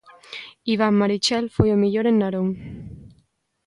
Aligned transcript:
Iván 0.73 0.93
Marichel 0.99 1.45
foi 1.55 1.69
o 1.71 1.79
mellor 1.83 2.05
en 2.07 2.15
Narón. 2.21 2.49